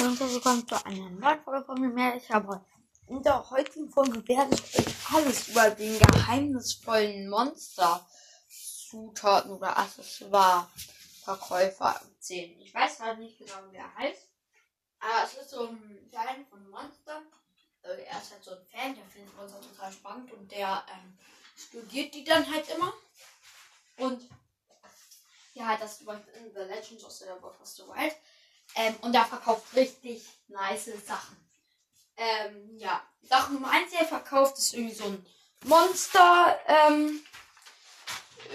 Und 0.00 0.20
willkommen 0.20 0.68
zu 0.68 0.86
einer 0.86 1.10
neuen 1.10 1.42
Folge 1.42 1.64
von 1.64 1.80
mir, 1.80 1.88
mehr 1.88 2.14
ich 2.14 2.30
habe 2.30 2.64
In 3.08 3.20
der 3.20 3.50
heutigen 3.50 3.90
Folge 3.90 4.28
werde 4.28 4.54
ich 4.54 4.78
euch 4.78 4.94
alles 5.12 5.48
über 5.48 5.70
den 5.70 5.98
geheimnisvollen 5.98 7.28
Monster-Zutaten 7.28 9.50
oder 9.50 9.76
Accessoire-Verkäufer 9.76 12.00
erzählen. 12.00 12.60
Ich 12.60 12.72
weiß 12.72 12.98
gerade 12.98 13.20
nicht 13.20 13.38
genau, 13.38 13.56
wie 13.72 13.76
er 13.76 13.92
heißt, 13.96 14.28
aber 15.00 15.24
es 15.24 15.34
ist 15.34 15.50
so 15.50 15.66
ein 15.66 16.08
Fan 16.12 16.46
von 16.46 16.70
Monster. 16.70 17.20
Also 17.82 18.00
er 18.00 18.22
ist 18.22 18.30
halt 18.30 18.44
so 18.44 18.52
ein 18.52 18.64
Fan, 18.70 18.94
der 18.94 19.04
findet 19.06 19.36
Monster 19.36 19.60
total 19.60 19.90
spannend 19.90 20.32
und 20.32 20.48
der 20.52 20.86
ähm, 20.92 21.18
studiert 21.56 22.14
die 22.14 22.22
dann 22.22 22.48
halt 22.48 22.68
immer. 22.68 22.94
Und 23.96 24.30
ja, 25.54 25.66
halt 25.66 25.82
das 25.82 25.98
zum 25.98 26.06
Beispiel 26.06 26.34
in 26.34 26.54
The 26.54 26.60
Legends 26.60 27.02
of 27.02 27.10
the 27.10 27.24
World 27.24 27.60
of 27.60 27.66
the 27.66 27.82
Wild 27.82 28.14
ähm, 28.74 28.94
und 29.00 29.12
der 29.12 29.24
verkauft 29.24 29.74
richtig 29.74 30.26
nice 30.48 30.90
Sachen. 31.06 31.36
Ähm, 32.16 32.76
ja, 32.78 33.02
Sache 33.22 33.52
Nummer 33.52 33.70
1, 33.70 33.90
die 33.90 33.96
er 33.96 34.06
verkauft, 34.06 34.58
ist 34.58 34.74
irgendwie 34.74 34.94
so 34.94 35.04
ein 35.04 35.26
Monster, 35.64 36.58
ähm, 36.66 37.20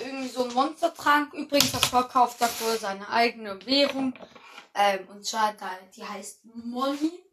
irgendwie 0.04 0.30
so 0.30 0.46
ein 0.46 0.54
Monstertrank. 0.54 1.34
Übrigens, 1.34 1.72
das 1.72 1.86
verkauft 1.86 2.42
dafür 2.42 2.78
seine 2.78 3.08
eigene 3.10 3.66
Währung. 3.66 4.14
Ähm, 4.74 5.08
und 5.10 5.26
zwar, 5.26 5.56
die 5.96 6.04
heißt 6.04 6.42
Molly. 6.46 7.24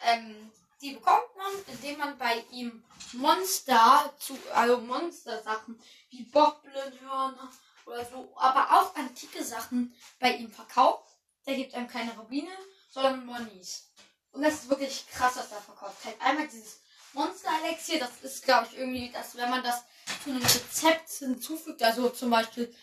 Ähm, 0.00 0.50
die 0.80 0.92
bekommt 0.92 1.34
man, 1.36 1.52
indem 1.68 1.98
man 1.98 2.18
bei 2.18 2.44
ihm 2.50 2.84
Monster 3.14 4.12
zu, 4.18 4.36
also 4.52 4.78
Monster-Sachen 4.78 5.80
wie 6.10 6.24
Bockblindhörner 6.24 7.50
oder 7.86 8.04
so, 8.04 8.32
aber 8.36 8.70
auch 8.70 8.94
antike 8.94 9.42
Sachen 9.42 9.94
bei 10.20 10.36
ihm 10.36 10.50
verkauft. 10.50 11.13
Der 11.46 11.56
gibt 11.56 11.74
einem 11.74 11.88
keine 11.88 12.16
Rubine, 12.16 12.50
sondern 12.88 13.26
Monies. 13.26 13.90
Und 14.32 14.42
das 14.42 14.54
ist 14.54 14.70
wirklich 14.70 15.06
krass, 15.08 15.36
was 15.36 15.52
er 15.52 15.60
verkauft. 15.60 16.04
Halt 16.04 16.20
einmal 16.20 16.48
dieses 16.48 16.80
Monster-Elixier, 17.12 18.00
das 18.00 18.10
ist, 18.22 18.44
glaube 18.44 18.66
ich, 18.70 18.78
irgendwie, 18.78 19.10
dass 19.10 19.36
wenn 19.36 19.50
man 19.50 19.62
das 19.62 19.84
zu 20.22 20.30
einem 20.30 20.42
Rezept 20.42 21.08
hinzufügt, 21.10 21.82
also 21.82 22.08
zum 22.10 22.30
Beispiel, 22.30 22.74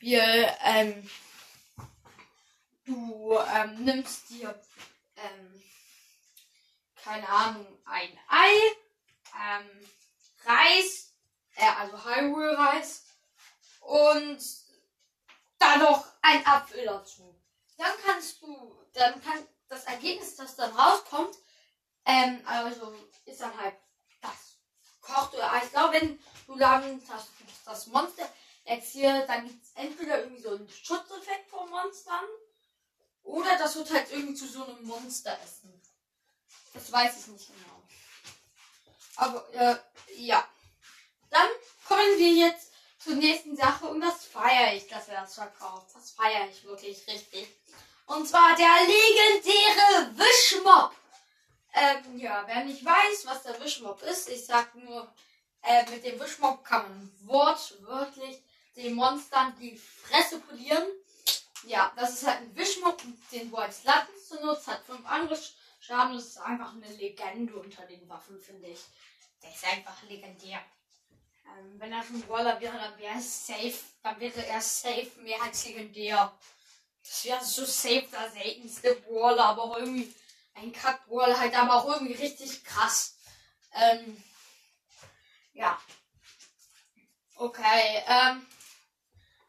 wir, 0.00 0.56
ähm, 0.64 1.08
du 2.84 3.38
ähm, 3.54 3.84
nimmst 3.84 4.30
dir, 4.30 4.60
ähm, 5.16 5.62
keine 6.96 7.28
Ahnung, 7.28 7.66
ein 7.84 8.18
Ei, 8.28 8.50
ähm, 9.34 9.88
Reis, 10.44 11.12
äh, 11.54 11.64
also 11.78 12.04
Hyrule-Reis 12.04 13.04
und 13.80 14.38
dann 15.58 15.80
noch 15.80 16.06
ein 16.22 16.44
Apfel 16.44 16.84
dazu 16.84 17.41
dann 17.76 17.92
kannst 18.04 18.42
du, 18.42 18.76
dann 18.92 19.22
kann 19.22 19.46
das 19.68 19.84
Ergebnis, 19.84 20.36
das 20.36 20.56
dann 20.56 20.74
rauskommt, 20.74 21.36
ähm, 22.04 22.40
also 22.44 22.94
ist 23.24 23.40
dann 23.40 23.56
halt 23.56 23.76
das 24.20 24.58
kocht 25.00 25.34
oder 25.34 25.50
ich 25.62 25.70
glaube, 25.70 25.94
wenn 25.94 26.18
du 26.46 26.56
dann 26.56 27.02
das, 27.06 27.28
das 27.64 27.86
Monster 27.86 28.28
Elixier, 28.64 29.26
dann 29.26 29.48
gibt 29.48 29.64
es 29.64 29.72
entweder 29.74 30.20
irgendwie 30.20 30.42
so 30.42 30.50
einen 30.50 30.68
Schutzeffekt 30.68 31.50
vor 31.50 31.66
Monstern 31.66 32.24
oder 33.22 33.56
das 33.56 33.76
wird 33.76 33.90
halt 33.90 34.10
irgendwie 34.10 34.34
zu 34.34 34.46
so 34.46 34.64
einem 34.64 34.84
Monster 34.84 35.38
essen. 35.42 35.80
Das 36.74 36.90
weiß 36.90 37.20
ich 37.20 37.26
nicht 37.28 37.48
genau. 37.48 37.82
Aber 39.16 39.54
äh, 39.54 39.76
ja. 40.16 40.46
Dann 41.30 41.48
kommen 41.86 42.18
wir 42.18 42.32
jetzt 42.32 42.71
zur 43.02 43.14
nächsten 43.14 43.56
Sache 43.56 43.86
und 43.86 44.00
das 44.00 44.24
feiere 44.24 44.74
ich, 44.74 44.86
dass 44.88 45.08
er 45.08 45.22
das 45.22 45.34
verkauft. 45.34 45.88
Das 45.94 46.10
feiere 46.10 46.48
ich 46.48 46.64
wirklich 46.64 47.06
richtig. 47.06 47.48
Und 48.06 48.26
zwar 48.28 48.54
der 48.56 48.68
legendäre 48.86 50.16
Wischmob. 50.16 50.92
Ähm, 51.74 52.18
ja, 52.18 52.44
wer 52.46 52.64
nicht 52.64 52.84
weiß, 52.84 53.24
was 53.24 53.42
der 53.42 53.58
Wischmob 53.60 54.02
ist, 54.02 54.28
ich 54.28 54.44
sag 54.44 54.74
nur, 54.74 55.10
äh, 55.62 55.88
mit 55.90 56.04
dem 56.04 56.20
Wischmob 56.20 56.62
kann 56.64 56.82
man 56.82 57.12
wortwörtlich 57.24 58.42
den 58.76 58.94
Monstern 58.94 59.54
die 59.58 59.76
Fresse 59.76 60.38
polieren. 60.40 60.86
Ja, 61.64 61.92
das 61.96 62.14
ist 62.14 62.26
halt 62.26 62.40
ein 62.40 62.56
Wischmob, 62.56 63.00
den 63.30 63.50
du 63.50 63.56
als 63.56 63.84
Latten 63.84 64.12
nutzt, 64.42 64.66
hat 64.66 64.84
fünf 64.84 65.06
andere 65.06 65.38
Schaden. 65.80 66.14
Das 66.14 66.26
ist 66.26 66.38
einfach 66.38 66.74
eine 66.74 66.88
Legende 66.96 67.54
unter 67.54 67.86
den 67.86 68.08
Waffen, 68.08 68.38
finde 68.40 68.68
ich. 68.68 68.80
Der 69.42 69.50
ist 69.50 69.64
einfach 69.64 70.02
legendär. 70.02 70.60
Ähm, 71.46 71.78
wenn 71.78 71.92
er 71.92 72.02
schon 72.02 72.20
Brawler 72.22 72.60
wäre, 72.60 72.76
dann 72.76 72.98
wäre 72.98 73.14
er 73.14 73.20
safe. 73.20 73.78
Dann 74.02 74.18
wäre 74.20 74.46
er 74.46 74.60
safe 74.60 75.10
mehr 75.20 75.42
als 75.42 75.64
legendär. 75.66 76.32
Das 77.02 77.24
wäre 77.24 77.44
so 77.44 77.64
safe 77.64 78.06
der 78.12 78.30
seltenste 78.30 78.94
Brawler, 78.96 79.44
aber 79.44 79.62
auch 79.62 79.76
irgendwie 79.76 80.14
ein 80.54 80.72
Kack-Brawler 80.72 81.38
halt, 81.38 81.54
aber 81.58 81.76
auch 81.76 81.88
irgendwie 81.88 82.14
richtig 82.14 82.64
krass. 82.64 83.16
Ähm, 83.74 84.22
ja. 85.52 85.80
Okay, 87.36 88.02
ähm, 88.06 88.46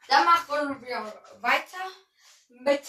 dann 0.07 0.25
machen 0.25 0.81
wir 0.81 1.21
weiter 1.41 1.77
mit 2.49 2.81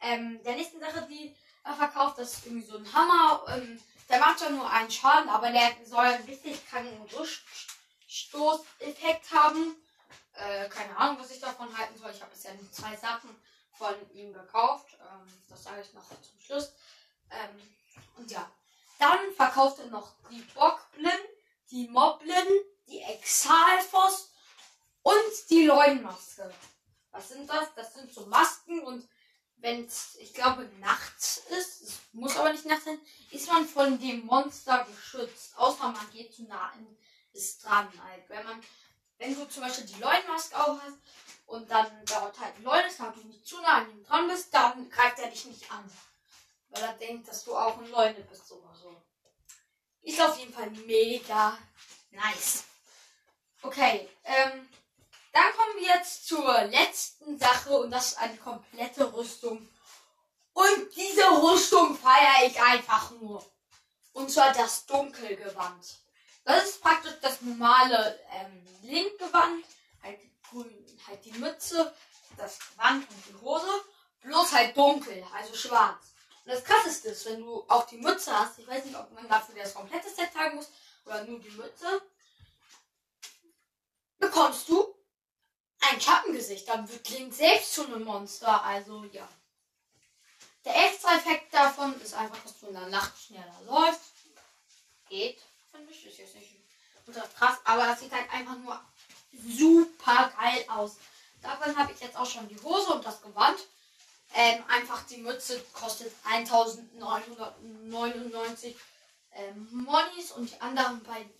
ähm, 0.00 0.42
der 0.42 0.56
nächsten 0.56 0.80
Sache, 0.80 1.06
die 1.10 1.34
er 1.64 1.74
verkauft. 1.74 2.18
Das 2.18 2.34
ist 2.34 2.46
irgendwie 2.46 2.66
so 2.66 2.76
ein 2.76 2.92
Hammer. 2.92 3.44
Ähm, 3.48 3.80
der 4.08 4.18
macht 4.18 4.40
zwar 4.40 4.50
nur 4.50 4.68
einen 4.70 4.90
Schaden, 4.90 5.28
aber 5.28 5.50
der 5.50 5.72
soll 5.84 6.04
einen 6.04 6.24
richtig 6.24 6.68
kranken 6.68 7.06
Rückstoßeffekt 8.10 9.30
haben. 9.32 9.76
Äh, 10.34 10.68
keine 10.68 10.96
Ahnung, 10.96 11.18
was 11.20 11.30
ich 11.30 11.40
davon 11.40 11.76
halten 11.76 11.96
soll. 11.96 12.10
Ich 12.10 12.20
habe 12.20 12.32
bisher 12.32 12.54
nur 12.54 12.70
zwei 12.72 12.96
Sachen 12.96 13.30
von 13.72 13.94
ihm 14.12 14.32
gekauft. 14.32 14.88
Ähm, 15.00 15.32
das 15.48 15.62
sage 15.62 15.82
ich 15.82 15.92
noch 15.92 16.08
zum 16.08 16.40
Schluss. 16.40 16.72
Ähm, 17.30 17.60
und 18.16 18.30
ja, 18.30 18.50
dann 18.98 19.32
verkauft 19.36 19.78
er 19.78 19.86
noch 19.86 20.12
die 20.30 20.42
Bockblin, 20.54 21.10
die 21.70 21.88
Moblin, 21.88 22.46
die 22.88 23.00
Exalfos 23.00 24.30
und 25.02 25.50
die 25.50 25.66
Leunmaske. 25.66 26.52
Was 27.12 27.28
sind 27.28 27.48
das? 27.48 27.74
Das 27.74 27.94
sind 27.94 28.12
so 28.12 28.26
Masken 28.26 28.80
und 28.80 29.08
wenn 29.56 29.84
es, 29.84 30.16
ich 30.18 30.32
glaube, 30.32 30.64
nachts 30.80 31.42
ist, 31.50 31.82
es 31.82 31.98
muss 32.12 32.36
aber 32.36 32.52
nicht 32.52 32.64
nachts 32.64 32.84
sein, 32.84 32.98
ist 33.30 33.48
man 33.48 33.66
von 33.66 33.98
dem 34.00 34.24
Monster 34.24 34.84
geschützt. 34.84 35.56
Außer 35.56 35.88
man 35.88 36.10
geht 36.12 36.34
zu 36.34 36.44
nah 36.44 36.72
in, 36.78 36.96
ist 37.40 37.64
dran. 37.64 37.88
Halt. 38.04 38.28
Wenn 38.28 38.44
man, 38.44 38.62
wenn 39.18 39.34
du 39.34 39.48
zum 39.48 39.62
Beispiel 39.62 39.86
die 39.86 40.00
Leunmaske 40.00 40.56
auf 40.56 40.80
hast, 40.82 40.98
und 41.46 41.68
dann 41.68 42.04
dauert 42.04 42.38
halt 42.38 42.62
Leute, 42.62 42.88
wenn 42.98 43.22
du 43.22 43.28
nicht 43.28 43.44
zu 43.44 43.60
nah 43.60 43.78
an 43.78 43.90
ihm 43.90 44.04
dran 44.04 44.28
bist, 44.28 44.54
dann 44.54 44.88
greift 44.88 45.18
er 45.18 45.28
dich 45.28 45.46
nicht 45.46 45.70
an. 45.72 45.90
Weil 46.68 46.84
er 46.84 46.92
denkt, 46.92 47.26
dass 47.26 47.44
du 47.44 47.56
auch 47.56 47.76
ein 47.78 47.90
Leute 47.90 48.20
bist 48.22 48.52
oder 48.52 48.72
so. 48.72 49.02
Ist 50.02 50.20
auf 50.20 50.38
jeden 50.38 50.54
Fall 50.54 50.70
mega 50.70 51.58
nice. 52.12 52.64
Okay, 53.62 54.08
ähm, 54.22 54.68
dann 55.32 55.52
kommen 55.56 55.76
wir 55.80 55.88
jetzt 55.88 56.28
zur 56.28 56.62
letzten 56.64 57.36
Sache 57.36 57.76
und 57.76 57.90
das 57.90 58.12
ist 58.12 58.18
eine 58.18 58.36
komplette 58.36 59.12
Rüstung. 59.12 59.68
Und 60.52 60.96
diese 60.96 61.24
Rüstung 61.42 61.96
feiere 61.96 62.46
ich 62.46 62.62
einfach 62.62 63.10
nur. 63.12 63.44
Und 64.12 64.30
zwar 64.30 64.52
das 64.52 64.86
Dunkelgewand. 64.86 65.98
Das 66.50 66.64
ist 66.64 66.82
praktisch 66.82 67.14
das 67.22 67.40
normale 67.42 68.18
ähm, 68.32 68.66
Linkgewand 68.82 69.64
grün. 70.50 70.84
Halt 71.06 71.24
die 71.24 71.32
Mütze, 71.32 71.94
das 72.36 72.58
Gewand 72.58 73.08
und 73.08 73.26
die 73.28 73.40
Hose. 73.40 73.84
Bloß 74.22 74.52
halt 74.52 74.76
dunkel, 74.76 75.24
also 75.32 75.54
schwarz. 75.54 76.12
Und 76.44 76.52
das 76.52 76.64
krasseste 76.64 77.10
ist, 77.10 77.24
wenn 77.26 77.40
du 77.40 77.64
auch 77.68 77.86
die 77.86 77.98
Mütze 77.98 78.36
hast, 78.36 78.58
ich 78.58 78.66
weiß 78.66 78.84
nicht, 78.84 78.96
ob 78.96 79.12
man 79.12 79.28
dafür 79.28 79.54
das 79.54 79.74
komplette 79.74 80.10
Set 80.10 80.32
tragen 80.32 80.56
muss 80.56 80.70
oder 81.06 81.22
nur 81.24 81.38
die 81.38 81.50
Mütze, 81.50 82.02
bekommst 84.18 84.68
du 84.68 84.92
ein 85.78 86.00
Schattengesicht. 86.00 86.68
Dann 86.68 86.88
wird 86.90 87.08
Link 87.10 87.32
selbst 87.32 87.74
zu 87.74 87.86
einem 87.86 88.02
Monster. 88.02 88.64
Also 88.64 89.04
ja. 89.04 89.28
Der 90.64 90.88
extra 90.88 91.14
Effekt 91.14 91.54
davon 91.54 91.98
ist 92.00 92.14
einfach, 92.14 92.42
dass 92.42 92.58
du 92.58 92.66
in 92.66 92.74
der 92.74 92.88
Nacht 92.88 93.16
schneller 93.16 93.60
läufst. 93.66 94.10
Geht, 95.08 95.40
finde 95.86 96.08
ich. 96.08 96.18
Jetzt 96.18 96.34
nicht 96.34 96.56
ultra 97.06 97.22
krass, 97.36 97.58
aber 97.64 97.86
das 97.86 98.00
sieht 98.00 98.12
halt 98.12 98.30
einfach 98.32 98.56
nur 98.58 98.80
super 99.32 100.32
geil 100.38 100.64
aus. 100.68 100.96
Davon 101.42 101.76
habe 101.76 101.92
ich 101.92 102.00
jetzt 102.00 102.16
auch 102.16 102.26
schon 102.26 102.48
die 102.48 102.60
Hose 102.62 102.92
und 102.92 103.04
das 103.04 103.20
Gewand. 103.22 103.58
Ähm, 104.32 104.62
einfach 104.68 105.04
die 105.06 105.16
Mütze 105.16 105.60
kostet 105.72 106.12
1999 106.24 108.76
ähm, 109.32 109.68
Monis 109.72 110.30
und 110.32 110.50
die 110.50 110.60
anderen 110.60 111.02
beiden 111.02 111.32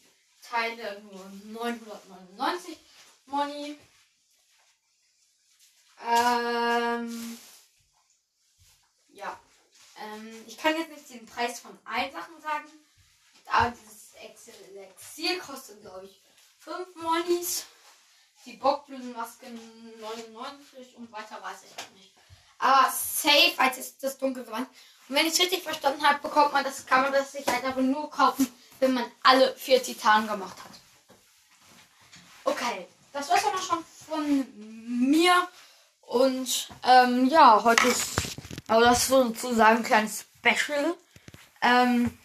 Teile 0.43 1.01
nur 1.03 1.25
999 1.63 2.79
Moni. 3.27 3.79
Ähm, 6.05 7.39
ja. 9.11 9.39
Ähm, 10.03 10.45
ich 10.47 10.57
kann 10.57 10.77
jetzt 10.77 10.91
nicht 10.91 11.11
den 11.11 11.27
Preis 11.27 11.61
von 11.61 11.79
allen 11.85 12.13
Sachen 12.13 12.41
sagen. 12.41 12.69
Aber 13.47 13.71
dieses 13.71 14.10
Excel 14.23 15.39
kostet, 15.39 15.81
glaube 15.83 16.07
ich, 16.07 16.21
5 16.61 16.95
Monis 16.97 17.65
die 18.47 18.55
Bockblütenmaske 18.55 19.47
99 20.01 20.97
und 20.97 21.13
weiter 21.13 21.43
weiß 21.43 21.59
ich 21.65 21.77
halt 21.77 21.95
nicht. 21.95 22.13
Aber 22.59 22.91
safe 22.91 23.55
als 23.59 23.79
ist 23.79 24.03
das 24.03 24.19
dunkel 24.19 24.45
gewandt. 24.45 24.69
Und 25.09 25.15
wenn 25.15 25.27
ich 25.27 25.33
es 25.33 25.41
richtig 25.41 25.63
verstanden 25.63 26.07
habe, 26.07 26.21
bekommt 26.21 26.53
man 26.53 26.65
das, 26.65 26.87
kann 26.87 27.03
man 27.03 27.13
das 27.13 27.33
sich 27.33 27.47
halt 27.47 27.65
aber 27.65 27.83
nur 27.83 28.11
kaufen, 28.11 28.47
wenn 28.79 28.95
man 28.95 29.05
alle 29.23 29.55
vier 29.57 29.83
Titanen 29.83 30.29
gemacht 30.29 30.57
hat. 30.57 30.71
Okay, 32.45 32.87
das 33.13 33.29
war's 33.29 33.43
dann 33.43 33.55
auch 33.55 33.63
schon 33.63 33.85
von 34.09 35.11
mir. 35.11 35.49
Und 36.03 36.69
ähm, 36.83 37.29
ja, 37.29 37.63
heute 37.63 37.89
ist 37.89 38.11
aber 38.69 38.83
das 38.83 39.03
ist 39.03 39.09
sozusagen 39.09 39.79
ein 39.79 39.83
kleines 39.83 40.27
Special. 40.39 40.95
Ähm, 41.61 42.17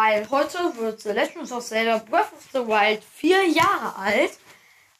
weil 0.00 0.30
heute 0.30 0.74
wird 0.78 1.02
The 1.02 1.10
Legend 1.10 1.52
of 1.52 1.62
Zelda 1.62 1.98
Breath 1.98 2.32
of 2.32 2.48
the 2.54 2.66
Wild 2.66 3.04
vier 3.04 3.46
Jahre 3.46 3.94
alt. 3.96 4.38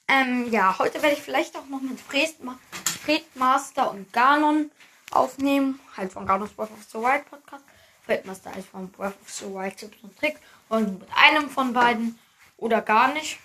Ähm, 0.07 0.53
ja, 0.53 0.79
heute 0.79 1.01
werde 1.01 1.17
ich 1.17 1.23
vielleicht 1.23 1.57
auch 1.57 1.65
noch 1.69 1.81
mit 1.81 1.99
Fredmaster 1.99 3.91
und 3.93 4.13
Ganon 4.13 4.71
aufnehmen. 5.11 5.81
Halt 5.97 6.13
von 6.13 6.27
Ganons 6.27 6.53
Breath 6.53 6.71
of 6.71 6.85
the 6.93 6.99
Wild 6.99 7.25
Podcast. 7.31 7.65
Fredmaster 8.05 8.53
halt 8.53 8.67
von 8.67 8.91
Breath 8.91 9.15
of 9.23 9.31
the 9.31 9.47
Wild 9.47 9.75
Tipps 9.79 9.97
und 10.03 10.19
Trick. 10.19 10.39
Und 10.69 11.01
mit 11.01 11.09
einem 11.17 11.49
von 11.49 11.73
beiden 11.73 12.19
oder 12.59 12.83
gar 12.83 13.15
nicht. 13.15 13.39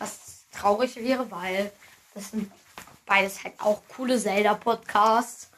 Was 0.00 0.44
traurig 0.50 0.96
wäre, 0.96 1.30
weil 1.30 1.70
das 2.14 2.32
sind 2.32 2.50
beides 3.06 3.44
halt 3.44 3.54
auch 3.60 3.80
coole 3.94 4.18
Zelda-Podcasts. 4.18 5.50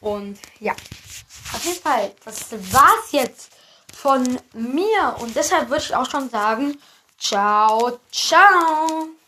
Und 0.00 0.36
ja, 0.58 0.72
auf 0.72 1.64
jeden 1.64 1.80
Fall, 1.80 2.12
das 2.24 2.50
war's 2.72 3.12
jetzt 3.12 3.55
von 3.96 4.38
mir. 4.52 5.16
Und 5.20 5.34
deshalb 5.34 5.70
würde 5.70 5.84
ich 5.84 5.94
auch 5.94 6.08
schon 6.08 6.28
sagen, 6.28 6.78
ciao, 7.18 7.98
ciao. 8.12 9.16